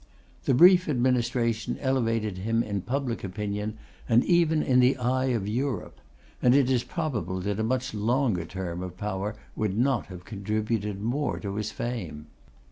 [0.45, 3.77] The brief administration elevated him in public opinion,
[4.09, 6.01] and even in the eye of Europe;
[6.41, 10.99] and it is probable that a much longer term of power would not have contributed
[11.03, 12.25] more to his fame.